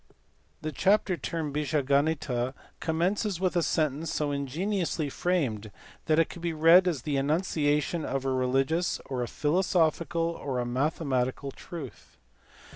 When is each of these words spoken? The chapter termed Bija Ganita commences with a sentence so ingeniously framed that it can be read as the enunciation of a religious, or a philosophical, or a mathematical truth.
The 0.63 0.71
chapter 0.71 1.15
termed 1.15 1.53
Bija 1.53 1.83
Ganita 1.85 2.55
commences 2.79 3.39
with 3.39 3.55
a 3.55 3.61
sentence 3.61 4.11
so 4.11 4.31
ingeniously 4.31 5.11
framed 5.11 5.69
that 6.07 6.17
it 6.17 6.27
can 6.27 6.41
be 6.41 6.53
read 6.53 6.87
as 6.87 7.03
the 7.03 7.17
enunciation 7.17 8.03
of 8.03 8.25
a 8.25 8.31
religious, 8.31 8.99
or 9.05 9.21
a 9.21 9.27
philosophical, 9.27 10.23
or 10.31 10.57
a 10.57 10.65
mathematical 10.65 11.51
truth. 11.51 12.17